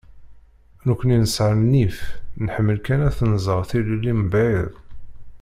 [0.87, 1.97] Nekkni nesɛa nnif,
[2.45, 4.69] nḥemmel kan ad tnẓer tilelli mebɛid.